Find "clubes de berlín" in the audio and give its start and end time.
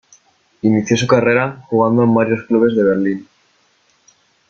2.47-3.27